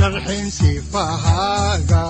[0.00, 2.04] sharxin sifahaaga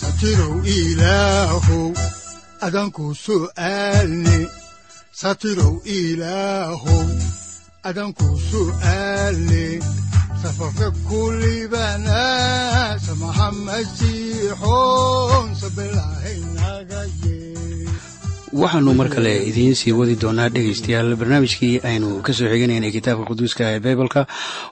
[0.00, 1.92] satirow ilaahow
[2.66, 4.38] adanku su'aalne
[5.20, 7.06] satirow ilaahow
[7.88, 9.64] adanku su'aalne
[10.42, 12.20] safarka kulibana
[13.06, 17.00] samaha masiixoon sabilahaynaga
[18.52, 23.64] waxaannu mar kale idiin sii wadi doonaa dhegaystayaal barnaamijkii aynu ka soo xiganaynay kitaabka quduuska
[23.74, 24.26] ee baibalka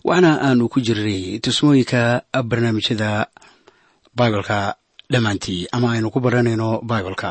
[0.05, 3.27] waxaana aanu ku jiray tusmooyinka barnaamijyada
[4.17, 4.75] baibalka
[5.13, 7.31] dhammaantii ama aynu ku baranayno baibalka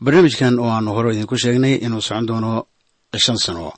[0.00, 2.66] barnaamijkan oo aanu hore idinku sheegnay inuu socon doono
[3.16, 3.72] shan sano.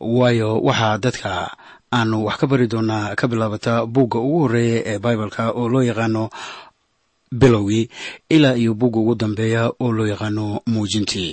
[0.00, 1.50] Waayo waxaa dadka
[1.92, 6.30] aanu wax ka bari doonaa ka bilaabata buugga ugu horreeya ee baibalka oo loo yaqaano
[7.40, 7.88] bilowgii
[8.34, 11.30] ilaa iyo buugga ugu dambeeya oo loo yaqaano muujintii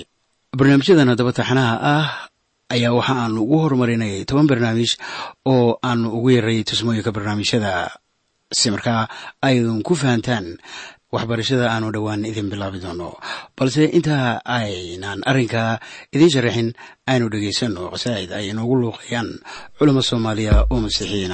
[0.57, 2.07] barnaamijyadan haddaba taxanaha ah
[2.73, 4.91] ayaa waxa aanu ugu horumarinay toban barnaamij
[5.53, 7.73] oo aanu ugu yaray tusmooyinka barnaamijyada.
[8.59, 9.05] Si markaa
[9.45, 10.57] aydan ku fahantaan
[11.13, 13.09] waxbarashada aanu dhowaan idin bilaabi doono.
[13.57, 15.77] Balse intaa aynan arrinkaa
[16.13, 16.69] idiin sharaxin
[17.11, 17.83] aynu dhegaysanno.
[17.93, 19.29] Qasaa'id ay inoogu luuqayaan
[19.77, 21.33] culamo soomaaliya oo masiixiyiin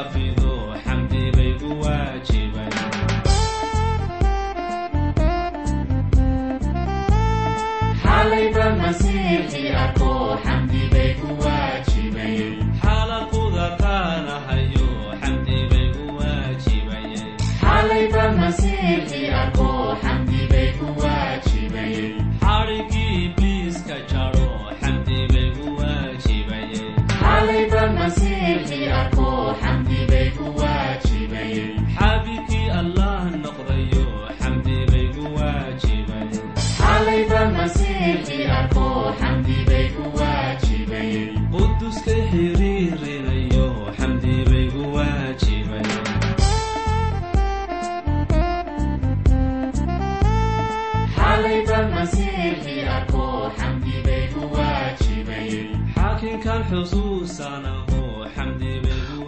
[28.19, 29.40] xalayba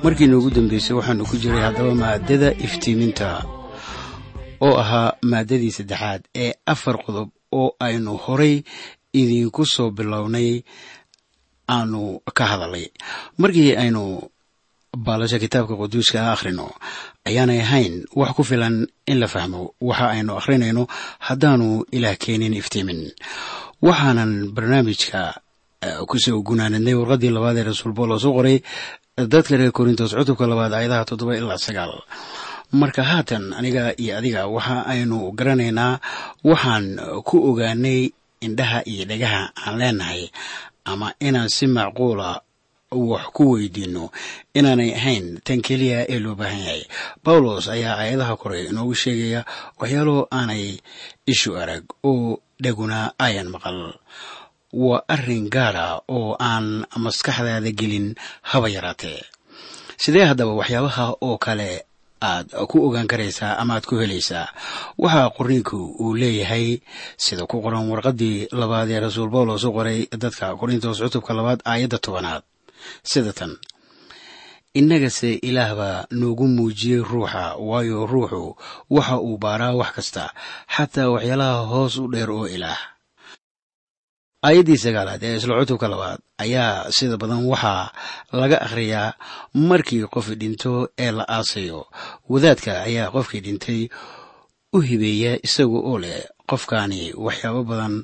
[0.03, 3.43] bay ku markiina ugu dambeysay waxaanu ku jiray haddaba maadada iftiiminta
[4.61, 8.63] oo ahaa maadadii saddexaad ee afar qodob oo aynu horay
[9.13, 10.63] idinku soo bilownay
[11.69, 12.85] aanu ka hadalay.
[13.37, 14.29] Markii aynu
[14.97, 16.71] baalasha kitaabka quduuska a akhrino
[17.25, 19.73] ayaanay ahayn wax ku filan in la fahmo.
[19.81, 20.87] Waxa aynu akhrinayno
[21.19, 23.11] haddaanu ilaah keenin iftiimin.
[23.81, 25.39] Waxaanan barnaamijka
[26.07, 28.57] ku soo gunaanadnay warqadii labaad ee rasuul boolos u qoray
[29.17, 32.01] dadka reer korintos cutubka labaad aayadaha toddoba ilaa sagaal.
[32.73, 35.99] Marka haatan aniga iyo adiga waxa aynu garanaynaa
[36.43, 38.09] waxaan ku ogaanay
[38.41, 40.31] indhaha iyo dhegaha aan leenahay
[40.85, 42.41] ama inaan si macquula
[42.91, 44.09] wax ku weydiino
[44.57, 46.81] inaanay ahayn tan keliya ee loo baahan yahay.
[47.23, 49.45] Bawlos ayaa aayadaha kore inoogu sheegaya
[49.77, 50.81] waxyaalo aanay
[51.29, 53.93] ishu arag oo dheguna ayan maqal
[54.73, 59.21] waa arrin gaara oo aan maskaxdaada gelin haba yaraatee
[59.97, 61.85] sidee haddaba waxyaabaha oo kale
[62.23, 64.47] aad ku ogaan karaysaa ama aad ku helaysaa?
[64.97, 66.79] Waxaa qorniinku uu leeyahay
[67.17, 71.97] sida ku qoran warqaddii labaad ee rasuul bawlos u qoray dadka korintos cutubka labaad aayadda
[71.99, 72.43] tobanaad.
[73.03, 73.51] Sida tan
[74.73, 78.55] innagase ilaah baa noogu muujiyey ruuxa waayo ruuxu
[78.89, 80.23] waxa uu baaraa wax kasta
[80.75, 82.79] xataa waxyaalaha hoos u dheer oo ilaah
[84.47, 87.91] aayaddii sagaalaad ee isla cutubka labaad ayaa sida badan waxaa
[88.41, 89.15] laga akhriyaa
[89.69, 90.73] markii qof dhinto
[91.03, 91.81] ee la aasayo.
[92.31, 93.81] Wadaadka ayaa qofkii dhintay
[94.75, 96.19] u hibeeya isaga oo leh
[96.49, 97.95] qofkaani waxyaabo badan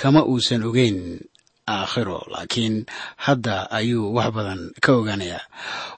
[0.00, 0.98] kama uusan ogeyn
[1.66, 2.84] aakhiro laakiin
[3.16, 5.42] hadda ayuu wax badan ka ogaanayaa.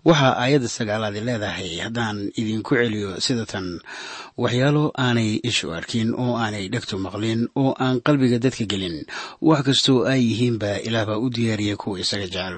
[0.05, 3.67] Waxaa aayadda sagaalaadi leedahay haddaan idinku celiyo sida tan
[4.39, 8.97] waxyaalo aanay ishu arkin oo aanay dhegtu maqlin oo aan qalbiga dadka gelin
[9.49, 12.57] wax kastoo ay yihiinba ilaah baa u diyaariyay kuwa isaga jecel.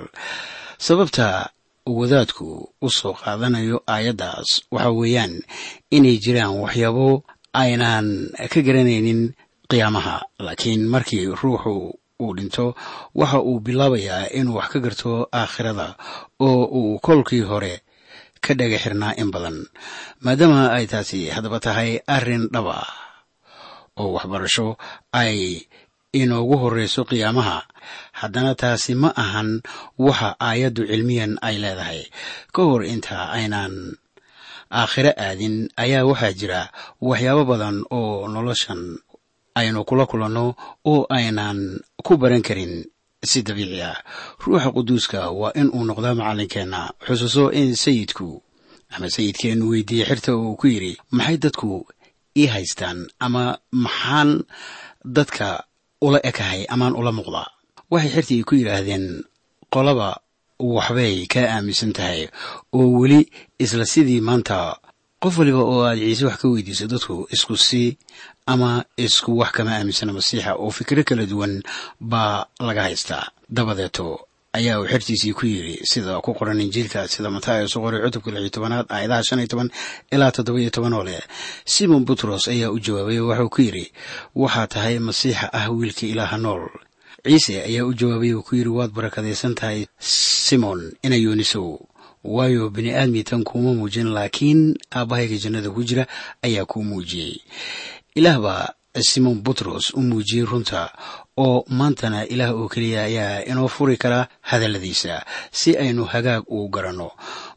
[0.78, 1.50] Sababta
[1.88, 2.46] wadaadku
[2.84, 5.34] u soo qaadanayo aayaddaas waxa weeyaan
[5.96, 7.24] inay jiraan waxyaabo
[7.62, 8.06] aynaan
[8.52, 9.20] ka garanaynin
[9.70, 11.74] qiyaamaha laakiin markii ruuxu
[12.22, 12.74] uu dhinto
[13.14, 15.10] waxa uu bilaabayaa inuu wax ka garto
[15.40, 15.86] aakhirada
[16.46, 17.74] oo uu kolkii hore
[18.44, 19.58] ka dhaga xirnaa in badan.
[20.22, 22.86] Maadaama ay taasi haddaba tahay arrin dhaba
[24.00, 24.66] oo waxbarasho
[25.12, 25.62] ay
[26.20, 27.58] inoogu horreyso qiyaamaha.
[28.20, 29.62] Haddana taasi ma ahan
[29.98, 32.00] waxa aayaddu cilmiyan ay leedahay.
[32.54, 33.74] Ka hor inta aynaan
[34.70, 36.60] aakhiro aadin ayaa waxaa jira
[37.08, 38.82] waxyaabo badan oo noloshan
[39.58, 40.44] aynu kula kulanno
[40.92, 41.58] oo aynaan
[42.06, 42.74] ku baran karin
[43.30, 43.98] si dabiici ah.
[44.42, 48.28] Ruuxa quduuska waa in uu noqdaa macallinkeenna xusuuso in sayidku
[48.94, 51.70] ama sayidkeennu weydiiyey xirta uu ku yidhi maxay dadku
[52.40, 53.42] ii haystaan ama
[53.84, 54.30] maxaan
[55.16, 55.48] dadka
[56.06, 57.48] ula ekahay amaan ula muuqdaa
[57.90, 59.06] waxay xirtii ku yidhaahdeen
[59.74, 60.08] qolaba
[60.76, 62.20] waxbay kaa aaminsan tahay
[62.76, 63.20] oo weli
[63.64, 64.58] isla sidii maanta
[65.22, 67.82] qof waliba oo aad ciise wax ka weydiiso dadku isku si
[68.52, 71.62] ama isku wax kama aaminsana masiixa oo fikro kala duwan
[72.00, 73.24] baa laga haystaa.
[73.48, 74.06] Dabadeeto
[74.52, 78.50] ayaa uu xertiisii ku yidhi sida ku qoran injiilka sida mataayo su qoray cutubka lix
[78.56, 79.70] tobanaad aayadaha shan iyo toban
[80.14, 81.20] ilaa toddoba iyo toban oo leh.
[81.64, 83.84] Simon butros ayaa u jawaabay oo waxuu ku yidhi
[84.34, 86.64] waxaa tahay masiixa ah wiilka ilaaha nool.
[87.24, 91.78] Ciise ayaa u jawaabay oo ku yidhi waad barakadaysan tahay simon inayoonisow
[92.24, 96.04] waayo bini aadmi tan kuuma muujin laakiin aabbahayga jannada ku jira
[96.42, 97.36] ayaa kuu muujiyey
[98.18, 98.66] ilaah baa
[99.10, 100.90] simon butros u muujiyey runta
[101.44, 104.20] oo maantana ilaah oo keliya ayaa inoo furi kara
[104.50, 105.22] hadalladiisa
[105.52, 107.10] si aynu hagaag uu garanno.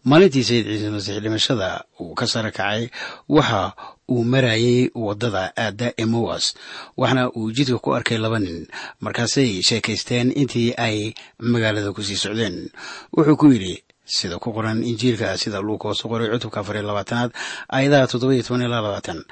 [0.05, 2.89] Maalintii sayid ciise masiix dhimashada uu ka sara kacay
[3.29, 3.73] waxa
[4.11, 6.53] uu marayay waddada aadda emowas
[6.97, 8.67] waxna uu jidka ku arkay laba nin
[9.01, 12.69] markaasay sheekaysteen intii ay magaalada ku sii socdeen.
[13.17, 17.31] Wuxuu ku yidhi sida ku qoran injiilka sida luukoosu qoray cutubka afar iyo labaatanaad
[17.73, 19.23] aayadaha toddoba-iyo toban ilaa labaatan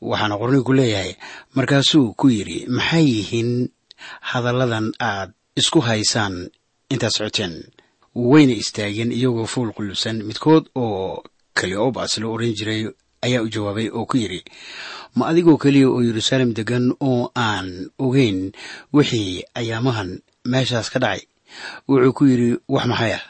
[0.00, 1.12] waxaana qornigu leeyahay.
[1.56, 3.68] Markaasuu ku yidhi maxay yihiin
[4.30, 5.30] hadalladan aad
[5.60, 6.48] isku haysaan
[6.92, 7.54] intaad socoteen?
[8.14, 11.22] Wayna istaageen iyagoo fuul qulubsan midkood oo
[11.54, 12.82] kaliobas la oran jiray
[13.22, 14.40] ayaa u jawaabay oo ku yidhi
[15.14, 18.52] ma adigoo keliya oo yeruusaalem degan oo aan ogeyn
[18.92, 20.10] wixii ayaamahan
[20.44, 21.22] meeshaas ka dhacay?
[21.88, 23.22] Wuxuu ku yidhi wax maxay ah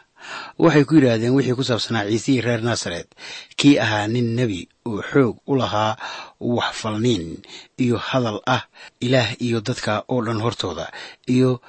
[0.58, 3.08] waxay ku yidhaahdeen wixii ku saabsanaa ciisihii reer nasaret
[3.56, 5.96] kii ahaa nin nebi oo xoog u lahaa
[6.40, 7.42] wax falniin
[7.84, 8.62] iyo hadal ah
[9.00, 10.86] ilaah iyo dadka oo dhan hortooda
[11.26, 11.60] iyo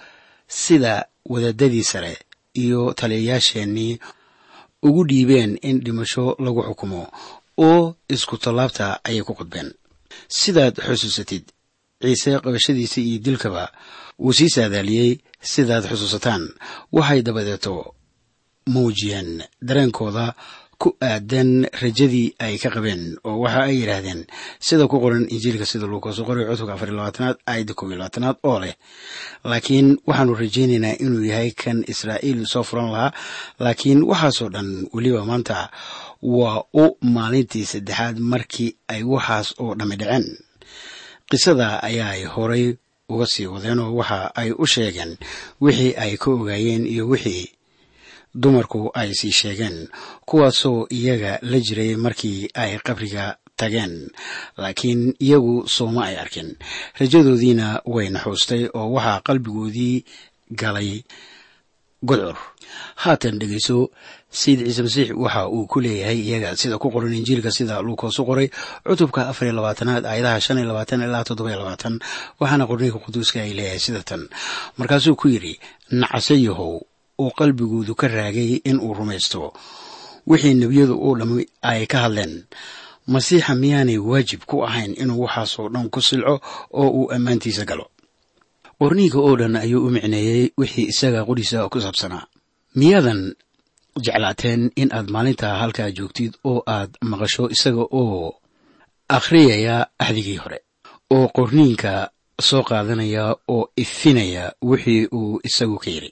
[0.48, 2.18] sida wadaadadii sare
[2.54, 4.00] iyo taliyayaasheenii
[4.84, 7.08] ugu dhiibeen in dhimasho lagu xukumo
[7.58, 9.70] oo isku tallaabta ayay ku qudbeen.
[10.28, 11.44] Sidaad xusuusatid
[12.02, 13.72] ciise qabashadiisa iyo dilkaba
[14.20, 16.44] wuu sii saadaaliyey sidaad xusuusataan.
[16.92, 17.94] Waxay dabadeeto
[18.68, 20.34] muujiyeen dareenkooda
[20.82, 24.26] ku aadan rajadii ay ka qabeen oo waxa ay yidhaahdeen.
[24.60, 28.38] Sida ku qoran injiilka sida luukoosu qoray cutubka afar iyo labaatanaad aayadda kob iyo labaatanaad
[28.44, 28.74] oo leh.
[29.46, 33.14] Laakiin waxaanu rajaynaynaa inuu yahay kan israa'iil soo furan lahaa.
[33.60, 35.70] Laakiin waxaasoo dhan weliba maanta
[36.22, 40.26] waa u maalintii saddexaad markii ay waxaas oo dhammi dhaceen.
[41.30, 42.74] Qisada ayaay horay
[43.10, 45.18] uga sii wadeen oo waxa ay u sheegeen
[45.62, 47.52] wixii ay ka ogaayeen iyo wixii
[48.36, 49.88] dumarku ay sii sheegeen
[50.26, 54.10] kuwaasoo iyaga la jiray markii ay qabriga tageen.
[54.58, 56.56] Laakiin iyagu sooma ay arkin.
[57.00, 60.06] Rajadoodiina way naxuustay oo waxaa qalbigoodii
[60.52, 61.04] galay
[62.04, 62.38] godcur
[63.04, 63.92] haatan dhegayso
[64.32, 68.50] sayid ciise masiix waxa uu ku leeyahay iyaga sida ku qoran injiilka sida luukoosu qoray
[68.88, 72.00] cutubka afar iyo labaatanaad aayadaha shan iyo labaatan ilaa toddoba iyo labaatan
[72.40, 74.26] waxaana qorniinka quduuska ay leeyahay sida tan.
[74.78, 75.60] Markaasuu ku yidhi
[75.92, 76.82] nacasayahow
[77.22, 79.42] uu qalbigoodu ka raagay in uu rumaysto.
[80.30, 82.34] Wixii nebiyadu oo dhammi ay ka hadleen
[83.14, 86.36] masiixa miyaanay waajib ku ahayn inuu waxaasoo dhan ku silco
[86.80, 87.86] oo uu ammaantiisa galo.
[88.80, 92.26] Qorniinka oo dhan ayuu u micneeyey wixii isaga qudhiisa ku saabsanaa.
[92.80, 93.22] Miyaadan
[94.06, 98.36] jeclaateen in aad maalintaa halkaa joogtid oo aad maqasho isaga oo
[99.18, 100.60] akhriyaya axdigii hore
[101.16, 101.94] oo qorniinka
[102.48, 103.24] soo qaadanaya
[103.56, 106.12] oo ifinaya wixii uu isagu ka yidhi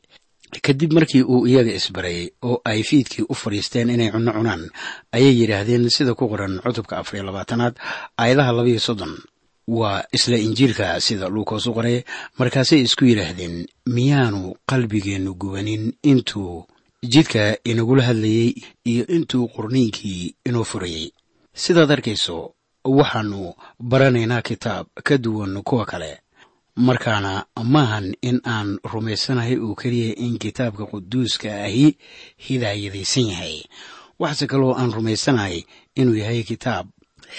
[0.66, 4.64] kadib markii uu iyaga isbarayay oo ay fiidkii u fadhiisteen inay cunno cunaan
[5.12, 7.76] ayay yidhaahdeen sida ku qoran cutubka afar iyo labaatanaad
[8.18, 9.14] aayadaha labaiyo soddon.
[9.68, 11.98] Waa isla injiilka sida luukoosu qoray
[12.40, 13.56] markaasay isku yidhaahdeen
[13.96, 16.66] miyaanu qalbigeennu gubanin intuu
[17.14, 18.54] jidka inagula hadlayey
[18.92, 21.06] iyo intuu qorniinkii inoo furayey
[21.54, 22.38] sidaad arkayso
[22.86, 23.54] waxaannu
[23.90, 26.12] baranaynaa kitaab ka duwan kuwa kale
[26.88, 27.34] markaana
[27.74, 31.86] maahan in aan rumaysanahay oo keliya in kitaabka quduuska ahi
[32.46, 33.56] hidaayadaysan yahay.
[34.20, 35.58] Waxaase kaloo aan rumaysanahay
[36.00, 36.86] inuu yahay kitaab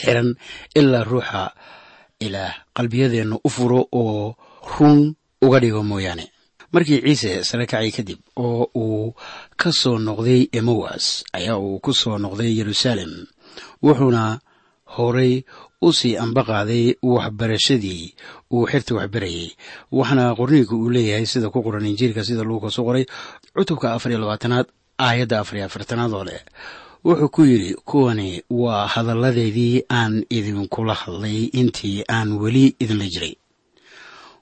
[0.00, 0.28] xiran
[0.78, 1.42] ilaa ruuxa
[2.26, 4.36] ilaah qalbiyadeenna u furo oo
[4.76, 6.26] run uga dhigo mooyaane.
[6.72, 9.14] Markii ciise sare kacay kadib oo uu
[9.60, 13.12] ka soo noqday emowas ayaa uu ku soo noqday yeruusaalem
[13.82, 14.24] wuxuuna
[14.94, 15.42] horay
[15.82, 18.14] u sii ambaqaaday waxbarashadii
[18.52, 19.48] uu xirta waxbarayay.
[19.92, 23.04] Waxaana qorniinka uu leeyahay sida ku qoran injiilka sida luukasu qoray
[23.56, 24.66] cutubka afar iyo labaatanaad
[25.06, 26.42] aayadda afar iyo afartanaad oo leh.
[27.04, 33.34] Wuxuu ku yidhi kuwani waa hadalladeedii aan idinkula hadlay intii aan weli idinla jiray.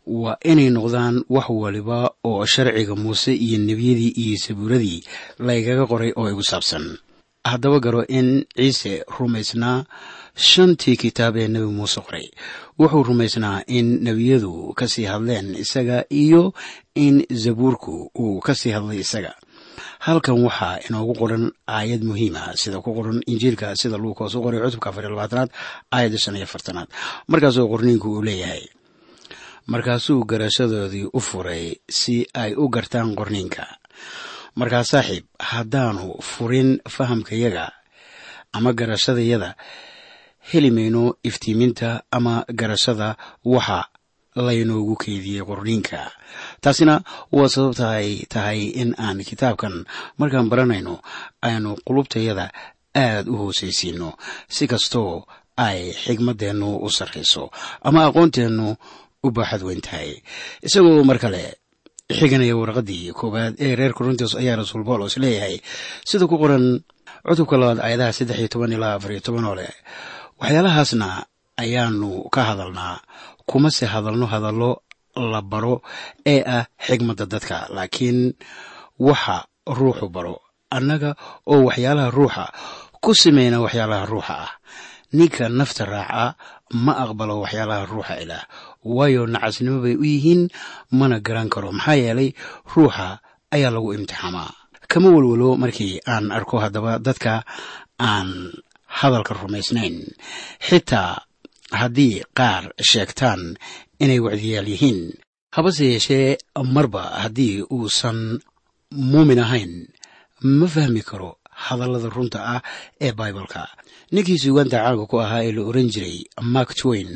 [0.07, 5.05] Waa inay noqdaan wax waliba oo sharciga muuse iyo nebiyadii iyo sabuuradii
[5.39, 6.99] laygaga qoray oo igu saabsan
[7.45, 9.85] haddaba garo in ciise rumaysnaa
[10.51, 12.27] shantii kitaab ee nebi muuse qoray.
[12.79, 16.53] Wuxuu rumaysnaa in nebiyadu ka sii hadleen isaga iyo
[16.95, 19.33] in zabuurku uu ka sii hadlay isaga.
[19.99, 24.91] Halkan waxaa inoogu qoran aayad muhiima sida ku qoran injiilka sida luukaos u qoray cutubka
[24.91, 25.51] afar iyo labaatanaad
[25.95, 26.89] aayadda shan iyo afartanaad.
[27.31, 28.63] Markaasoo qorniinku uu leeyahay
[29.67, 33.65] markaasuu garashadoodii u furay si ay u gartaan qorniinka
[34.61, 37.65] markaa saaxiib haddaanu furin fahamkayaga
[38.57, 39.51] ama garashadayada
[40.51, 43.09] heli mayno iftiiminta ama garashada
[43.55, 43.81] waxa
[44.47, 46.01] laynoogu keediyey qorniinka
[46.63, 46.95] taasina
[47.37, 49.75] waa sababta ay tahay in aan kitaabkan
[50.21, 50.95] markaan baranayno
[51.49, 52.47] aynu qulubtayada
[53.05, 54.09] aad u hoosaysiino
[54.55, 55.15] si kastoo
[55.67, 57.45] ay xigmaddeennu u sarrayso
[57.89, 58.67] ama aqoonteennu
[59.27, 60.11] u baaxad weyn tahay.
[60.67, 61.43] Isagoo mar kale
[62.13, 65.61] xiganaya warqaddii koowaad ee reer korintos ayaa rasuul boolos leeyahay.
[66.09, 66.81] Sida ku qoran
[67.21, 69.69] cutubka labaad aayadaha saddex iyo toban ilaa afar iyo toban oo leh
[70.41, 71.09] waxyaalahaasna
[71.61, 73.05] ayaanu ka hadalnaa
[73.45, 74.81] kumase hadalno hadallo
[75.33, 75.83] la baro
[76.25, 78.33] ee ah xigmadda dadka laakiin
[78.97, 80.41] waxa ruuxu baro
[80.73, 81.13] annaga
[81.45, 82.45] oo waxyaalaha ruuxa
[83.05, 84.53] ku samayna waxyaalaha ruuxa ah.
[85.13, 86.37] Ninka nafta raaca
[86.85, 88.45] ma aqbalo waxyaalaha ruuxa ilaah.
[88.85, 90.43] Waayo nacasnimo bay u yihiin
[90.99, 91.73] mana garan karo.
[91.73, 92.31] Maxaa yeelay
[92.75, 93.07] ruuxa
[93.55, 94.51] ayaa lagu imtixaamaa.
[94.91, 97.45] Kama welwelo markii aan arko haddaba dadka
[98.01, 98.53] aan
[98.99, 99.97] hadalka rumaysnayn.
[100.67, 101.21] Xitaa
[101.81, 103.43] haddii qaar sheegtaan
[104.01, 105.01] inay wacdiyaal yihiin
[105.57, 106.39] habase yeeshee
[106.75, 108.41] marba haddii uusan
[109.11, 109.73] muumin ahayn
[110.59, 111.31] ma fahmi karo
[111.67, 112.61] hadallada runta ah
[113.05, 113.63] ee baibalka
[114.13, 116.17] ninkii suugaanta caanka ku ahaa ee la oran jiray
[116.55, 117.11] mark twain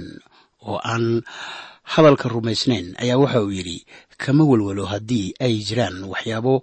[0.69, 1.23] oo aan
[1.93, 3.79] hadalka rumaysnayn ayaa waxa uu yidhi
[4.23, 6.55] kama welwelo haddii ay jiraan waxyaabo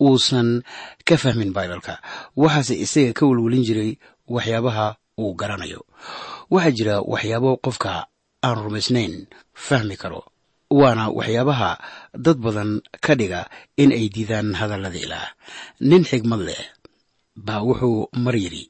[0.00, 0.62] uusan
[1.08, 1.94] ka fahmin baibalka.
[2.36, 3.90] Waxaase isaga ka welwelin jiray
[4.34, 4.86] waxyaabaha
[5.20, 5.80] uu garanayo.
[6.50, 7.92] Waxaa jira waxyaabo qofka
[8.46, 9.14] aan rumaysnayn
[9.66, 10.20] fahmi karo
[10.78, 11.70] waana waxyaabaha
[12.24, 12.70] dad badan
[13.04, 13.40] ka dhiga
[13.82, 15.28] in ay diidaan hadallada ilaah.
[15.88, 16.62] Nin xigmad leh
[17.46, 18.64] baa wuxuu mar yidhi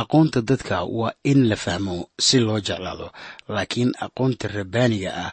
[0.00, 3.08] aqoonta dadka waa in la fahmo si loo jeclaado
[3.54, 5.30] laakiin aqoonta rabbaaniga ah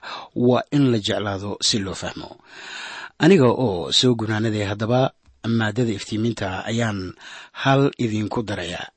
[0.48, 2.29] waa in la jeclaado si loo fahmo.
[3.24, 5.00] Aniga oo soo gunaanaday haddaba
[5.58, 7.00] maadada iftiiminta ayaan
[7.62, 8.88] hal idinku darayaa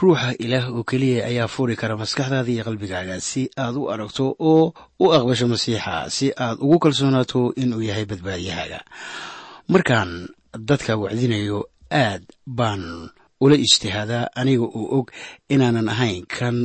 [0.00, 4.64] ruuxa ilaah oo keliya ayaa furi kara maskaxdaada iyo qalbigaaga si aad u aragto oo
[5.02, 8.80] u aqbasho masiixa si aad ugu kalsoonaato inuu yahay badbaadiyahaaga.
[9.72, 10.10] Markaan
[10.68, 11.58] dadka wacdinayo
[11.90, 13.10] aad baan
[13.40, 15.06] ula ijtihaadaa aniga oo og
[15.54, 16.56] inaanan ahayn kan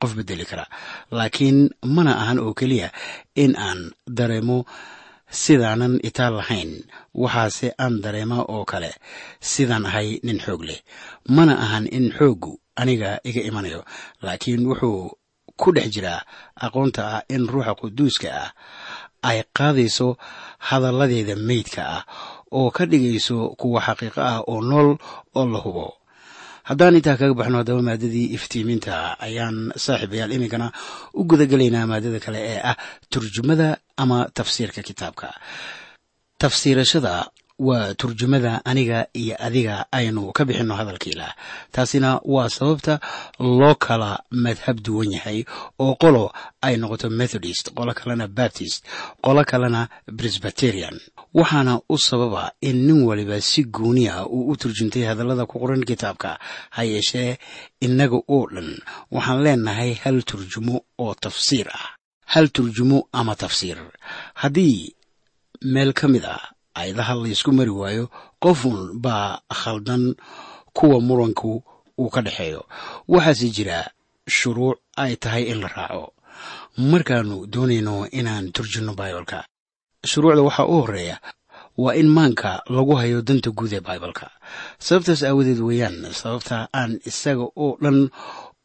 [0.00, 0.66] qof bedeli kara.
[1.10, 1.58] Laakiin
[1.94, 2.88] mana ahan oo keliya
[3.42, 3.80] in aan
[4.18, 4.58] dareemo
[5.42, 6.70] sidaanan itaal lahayn.
[7.14, 8.90] Waxaase aan dareema oo kale
[9.40, 10.80] sidaan ahay nin xoog leh.
[11.36, 13.80] Mana ahan in xooggu aniga iga imanayo.
[14.22, 15.10] Laakiin wuxuu
[15.60, 16.20] ku dhex jiraa
[16.64, 18.50] aqoonta ah in ruuxa quduuska ah
[19.28, 20.08] ay qaadayso
[20.68, 22.02] hadalladeeda meydka ah
[22.52, 24.88] oo ka dhigayso kuwa xaqiiqo ah oo nool
[25.38, 25.86] oo la hubo
[26.68, 28.94] haddaan intaa kaga baxno haddaba maadadii iftiiminta
[29.26, 30.66] ayaan saaxiibayaal iminkana
[31.18, 32.76] u gudagelaynaa maadada kale ee ah
[33.12, 33.68] turjumada
[34.02, 35.28] ama tafsiirka kitaabka.
[36.42, 37.12] Tafsiirashada
[37.58, 41.34] waa turjumada aniga iyo adiga aynu ka bixinno hadalka ilaah.
[41.72, 43.00] Taasina waa sababta
[43.40, 45.44] loo kala madhab duwan yahay
[45.80, 48.84] oo qolo ay noqoto methodist qolo kalena baptist
[49.24, 51.00] qolo kalena presbyterian.
[51.34, 56.38] Waxaana u sababa in nin waliba si gooniya uu u turjumtay hadallada ku qoran kitaabka
[56.70, 57.38] ha yeeshee
[57.80, 58.78] innaga oo dhan.
[59.10, 63.78] Waxaan leenahay hal turjumo oo tafsiir ah hal turjumo ama tafsiir.
[64.34, 64.92] Haddii
[65.62, 68.04] meel ka mid ah ayadaha laysku mari waayo
[68.44, 70.04] qofun baa khaldan
[70.76, 71.52] kuwa muranku
[72.00, 72.60] uu ka dhexeeyo
[73.12, 73.78] waxaase jira
[74.36, 76.12] shuruuc ay tahay in la raaco.
[76.90, 79.38] Markaannu doonayno inaan turjunno baibalka
[80.10, 81.16] shuruucda waxaa u horreeya
[81.82, 84.26] waa in maanka lagu hayo danta guud ee baibalka
[84.78, 87.98] sababtaas aawadeed weeyaan sababta aan isaga oo dhan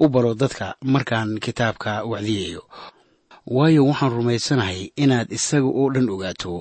[0.04, 2.62] u baro dadka markaan kitaabka wacdiyayo
[3.48, 6.54] waayo waxaan rumaysanahay inaad isaga oo dhan ogaato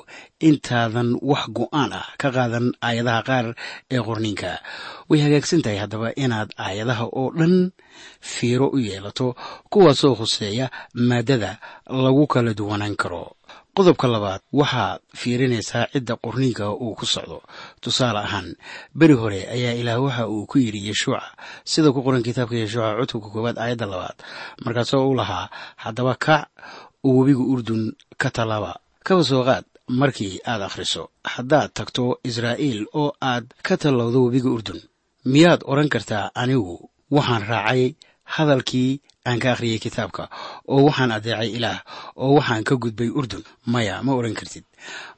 [0.48, 3.46] intaadan wax go'aan ah ka qaadan aayadaha qaar
[3.94, 4.50] ee qorniinka.
[5.08, 7.54] Way hagaagsan tahay haddaba inaad aayadaha oo dhan
[8.20, 9.36] fiiro u yeelato
[9.72, 10.66] kuwaasoo khuseeya
[11.08, 11.50] maaddada
[12.04, 13.36] lagu kala duwanaan karo
[13.76, 17.38] qodobka labaad waxaad fiirinaysaa cidda qorniinka uu ku socdo.
[17.82, 18.48] Tusaale ahaan
[18.98, 21.22] beri hore ayaa ilaah waxa uu ku yidhi yeshuuca
[21.64, 24.16] sida ku qoran kitaabka yeshuuca cutubka koowaad aayadda labaad.
[24.64, 25.50] Markaasoo u lahaa
[25.84, 26.48] haddaba kac
[27.06, 27.82] uu webiga urdun
[28.20, 28.72] ka tallaaba
[29.06, 29.64] kaba soo qaad
[30.00, 31.02] markii aad akhriso.
[31.32, 34.80] Haddaad tagto israa'iil oo aad ka tallowdo webiga urdun
[35.32, 37.82] miyaad odhan kartaa anigu waxaan raacay
[38.34, 40.28] hadalkii aan ka akhriyey kitaabka.
[40.68, 41.80] Oo waxaan adeecay ilaah.
[42.16, 43.44] Oo waxaan ka gudbay urdun.
[43.66, 44.64] Maya ma odhan kartid.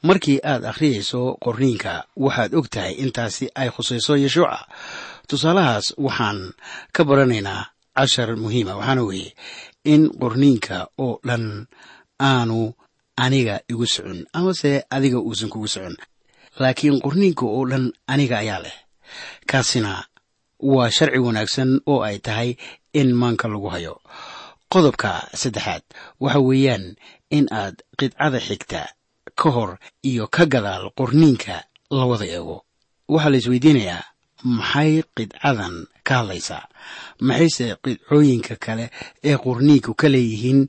[0.02, 4.66] Markii aad akhriyayso qorniinka waxaad og tahay intaasi ay khusayso yeshuuca.
[5.28, 6.52] Tusaalahaas waxaan
[6.94, 7.62] ka baranaynaa
[7.96, 8.74] cashar muhiima.
[8.78, 9.30] Waxaana weeye
[9.84, 11.66] in qorniinka oo dhan
[12.20, 12.74] aanu
[13.24, 15.96] aniga igu socon amase adiga uusan kugu socon.
[16.60, 18.76] Laakiin qorniinka oo dhan aniga ayaa leh.
[19.46, 20.04] Kaasina
[20.62, 22.50] waa sharci wanaagsan oo ay tahay
[22.92, 24.00] in maanka lagu hayo.
[24.72, 25.82] Qodobka saddexaad
[26.20, 26.84] waxa weeyaan
[27.30, 28.88] in aad qidcada xigta
[29.40, 29.70] ka hor
[30.02, 31.56] iyo ka gadaal qorniinka
[31.90, 32.64] la wada eego.
[33.08, 34.04] Waxaa la isweydiinayaa
[34.44, 35.74] maxay qidcadan
[36.06, 36.64] ka hadlaysaa?
[37.20, 38.90] Maxayse qidcooyinka kale
[39.28, 40.60] ee qorniinku ka leeyihiin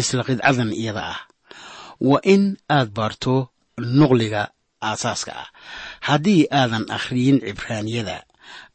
[0.00, 1.20] isla qidcadan iyada ah?
[2.00, 3.34] Waa in aad baarto
[3.98, 4.42] nuqliga
[4.88, 5.48] aasaaska ah.
[6.08, 8.24] Haddii aadan akhriyin cibraaniyada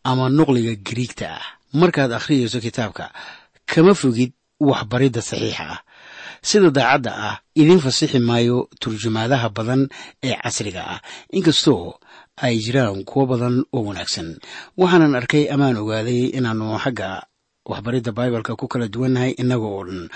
[0.10, 3.06] ama nuqliga gariigta ah markaad akhriyayso kitaabka
[3.66, 5.80] kama fogid waxbaridda saxiixa ah.
[6.46, 9.82] Sida daacadda ah idiin fasixi maayo turjumaadaha badan
[10.24, 11.00] ee casriga ah.
[11.38, 11.98] Inkastoo
[12.38, 14.38] ay jiraan kuwo badan oo wanaagsan.
[14.78, 17.10] Waxaanan arkay amaan ogaaday inaannu xagga
[17.70, 20.10] waxbaridda baibalka ku kala duwannahay innaga oo dhan.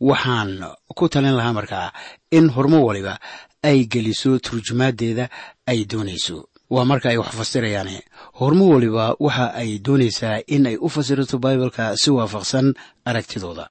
[0.00, 0.50] Waxaan
[0.96, 1.88] ku talin lahaa markaa
[2.30, 3.18] in hormo waliba
[3.62, 5.28] ay geliso turjumaadeeda
[5.66, 7.96] ay doonayso waa marka ay wax fasirayaane
[8.38, 12.66] hormo waliba waxa ay doonaysaa in ay u fasirato baibalka si waafaqsan
[13.08, 13.64] aragtidooda.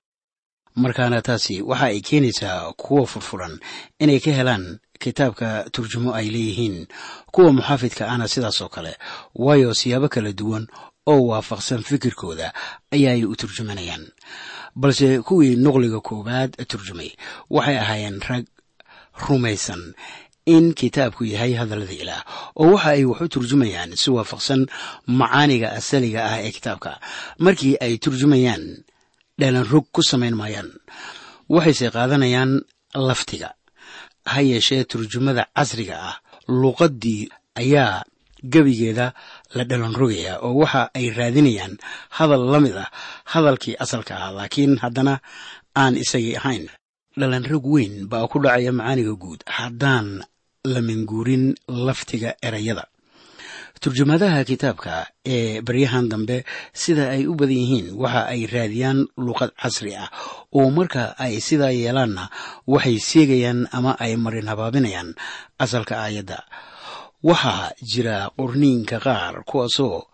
[0.83, 3.59] Markaana taasi waxa ay keenaysaa kuwa furfuran
[4.03, 4.65] inay ka helaan
[5.01, 6.87] kitaabka turjumo ay leeyihiin
[7.33, 8.93] kuwa muxaafidka ahna sidaas oo kale.
[9.35, 10.67] Waayo siyaabo kala duwan
[11.11, 12.53] oo waafaqsan fikirkooda
[12.95, 14.05] ayaay u turjumanayaan.
[14.75, 17.11] Balse kuwii nuqliga koowaad turjumay
[17.49, 18.45] waxay ahaayeen rag
[19.27, 19.93] rumaysan
[20.45, 22.23] in kitaabku yahay hadallada ilaah
[22.61, 24.61] oo waxa ay wax turjumayaan si waafaqsan
[25.19, 26.91] macaaniga asaliga ah ee kitaabka.
[27.45, 28.63] Markii ay turjumayaan
[29.39, 30.69] dhalan rog ku samayn maayaan.
[31.49, 32.51] Waxayse qaadanayaan
[32.95, 33.49] laftiga.
[34.31, 36.15] Ha yeeshee turjumada casriga ah
[36.49, 37.29] luuqaddii
[37.61, 38.03] ayaa
[38.53, 39.13] gebigeeda
[39.55, 41.73] la dhalan rogaya oo waxa ay raadinayaan
[42.17, 42.89] hadal la mid ah
[43.33, 45.13] hadalkii asalka ah laakiin haddana
[45.81, 46.65] aan isagii ahayn
[47.19, 50.07] dhalan rog weyn baa ku dhacaya macaaniga guud haddaan
[50.71, 52.85] la minguurin laftiga erayada.
[53.81, 56.45] Turjumadaha kitaabka ee baryahan dambe
[56.81, 60.05] sida ay u badan yihiin waxa ay raadiyaan luuqad casri ah
[60.53, 62.29] oo marka ay sidaa yeelaanna
[62.73, 65.17] waxay seegayaan ama ay marin habaabinayaan
[65.63, 66.39] asalka aayadda.
[67.25, 70.05] Waxaa jira qorniinka qaar kuwaasoo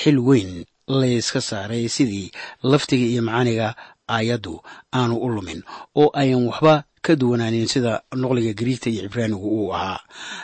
[0.00, 2.32] xil weyn layska saaray sidii
[2.64, 3.68] laftiga iyo macaaniga
[4.08, 4.60] aayaddu
[4.94, 5.62] aanu u lumin
[5.96, 10.00] oo ayan waxba ka duwanaanin sida noqliga gariigta iyo cibraanigu uu ahaa.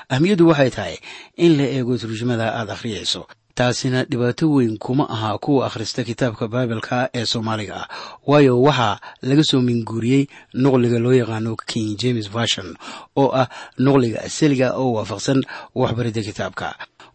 [0.09, 0.96] Ahmiyaddu waxay tahay
[1.37, 7.11] in la eego turjumada aad akhriyayso taasina dhibaato weyn kuma aha kuwa akhrista kitaabka baibalka
[7.14, 7.88] ee soomaaliga ah.
[8.27, 12.77] Waayo waxaa laga soo minguuriyey noqliga loo yaqaano king james version
[13.16, 15.40] oo ah noqliga asaliga oo waafaqsan
[15.75, 16.68] waxbaridda kitaabka.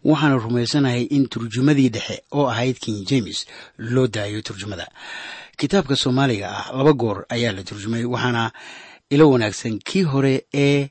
[0.04, 3.46] Waxaana rumaysanahay in turjumadii dhexe oo ahayd king james
[3.78, 4.86] loo daayo turjumada
[5.56, 8.52] kitaabka soomaaliga ah laba goor ayaa la turjumay waxaana
[9.10, 10.88] ilo wanaagsan kii hore ee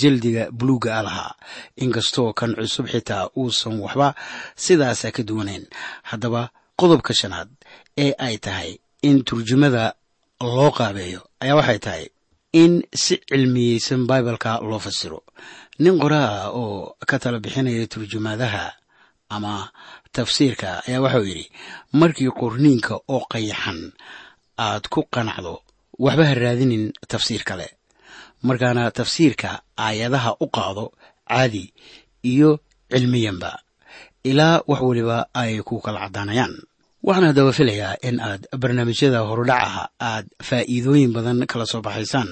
[0.00, 1.34] jeldiga buluugga a lahaa
[1.76, 4.14] inkastoo kan cusub xitaa uusan waxba
[4.64, 5.64] sidaasa ka duwanayn
[6.02, 7.48] haddaba qodobka shanaad
[8.04, 8.70] ee ay tahay
[9.02, 9.94] in turjumada
[10.40, 12.04] loo qaabeeyo ayaa waxay tahay
[12.52, 15.20] in si cilmiyeysan baibalka loo fasiro
[15.78, 18.72] nin qoraa oo ka tala bixinaya turjumadaha
[19.28, 19.70] ama
[20.16, 21.46] tafsiirka ayaa waxau yidhi
[22.00, 23.80] markii qorniinka oo qayaxan
[24.66, 25.54] aad ku qanacdo
[26.04, 27.68] waxba ha raadinin tafsiir kale.
[28.46, 29.50] Markaana tafsiirka
[29.86, 30.84] aayadaha u qaado
[31.30, 31.64] caadi
[32.32, 32.50] iyo
[32.92, 33.52] cilmiyanba
[34.30, 36.54] ilaa wax weliba ay ku kala caddaanayaan.
[37.06, 42.30] Waxaan haddaba filayaa in aad barnaamijyada horudhacaha aad faa'iidooyin badan kala soo baxaysaan.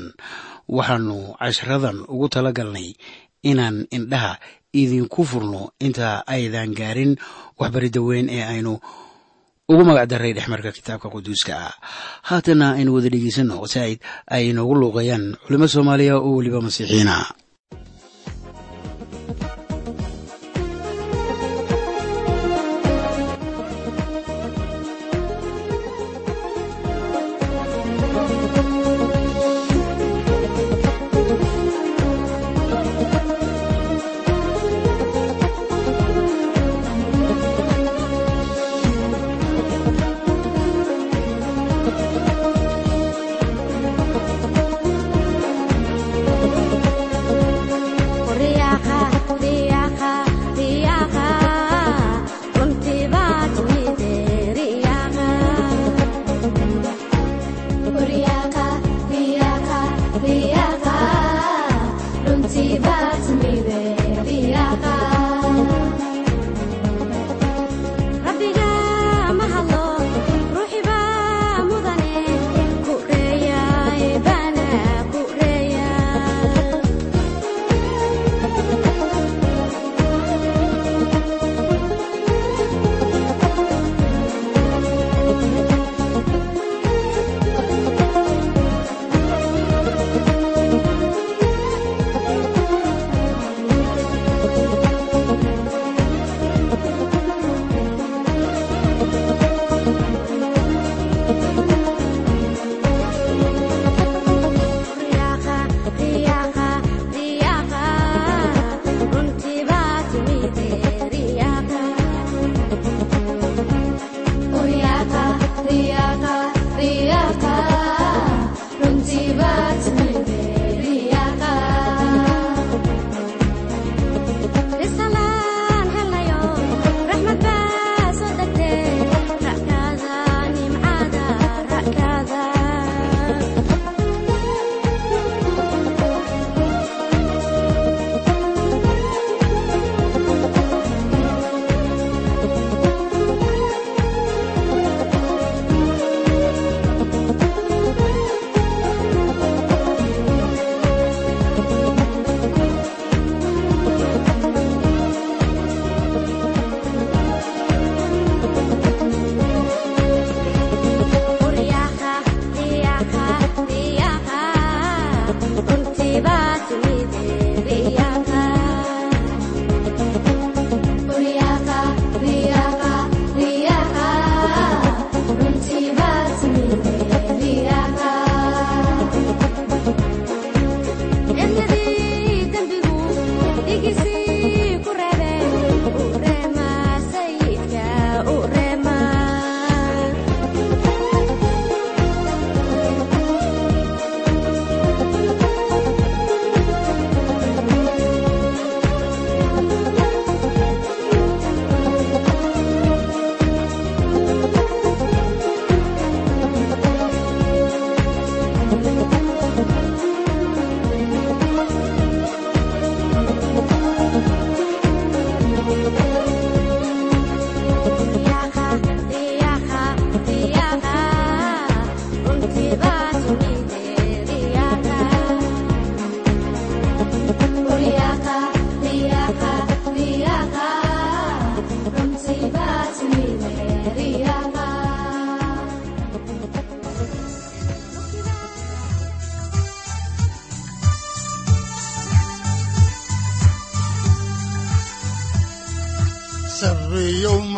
[0.77, 2.89] Waxaanu casharadan ugu tala galnay
[3.51, 4.33] inaan indhaha
[4.73, 7.17] idinku furno inta aydan gaarin
[7.59, 8.79] waxbaridda weyn ee aynu
[9.71, 11.75] ugu magac daray dhexmarka kitaabka quduuska ah.
[12.29, 17.17] Haatana aynu wada dhegeysanno wasaa'id ay inoogu luuqayaan culimo soomaaliya oo weliba masiixiina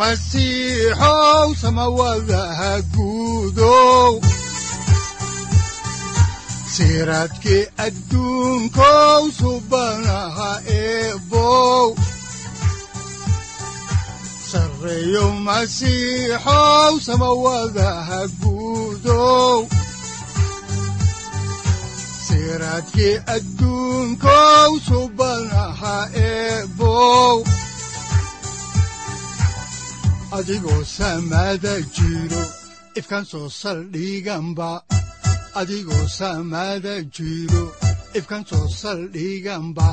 [0.03, 4.19] masiixow samawadaha guudow.
[6.73, 11.95] Siraadkii adduunkow subanaha eebow.
[14.49, 19.59] Sarreyow masiixow samawadaha guudow.
[22.27, 27.35] Siraadkii adduunkow subanaha eebow
[30.37, 32.41] adigoo samada jiro
[32.99, 34.69] ifkan soo saldhiganba
[35.61, 37.63] adigoo samada jiro
[38.17, 39.87] ifkan soo saldhiganba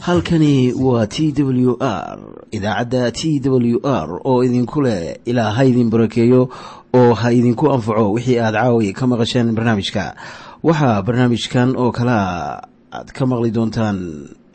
[0.00, 2.18] halkani waa t w r
[2.50, 6.48] idaacadda t w r oo idinku leh ilaa ha idin barakeeyo
[6.94, 10.14] oo ha idinku anfaco wixii aad caawi ka maqasheen barnaamijka.
[10.62, 12.62] Waxaa barnaamijkan oo kalea
[12.96, 13.98] aad ka maqli doontaan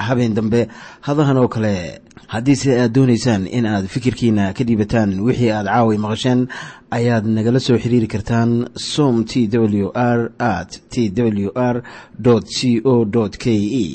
[0.08, 0.62] habeen dambe.
[1.08, 2.02] Hadahan oo kale
[2.34, 6.48] haddiise aad doonaysaan in aad fikirkiina ka dhiibataan wixii aad caawi maqasheen
[6.98, 11.84] ayaad nagala soo xiriiri kartaan som t w r at t w r
[12.58, 13.06] c o
[13.44, 13.46] k
[13.84, 13.86] e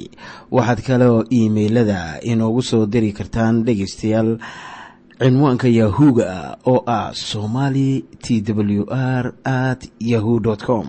[0.51, 4.31] waxaad kaloo iimailada inoogu soo diri kartaan dhegaystayaal
[5.21, 10.89] cinwaanka yahu-ga oo ah somali t w r at yahu com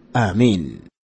[0.13, 0.90] aamiin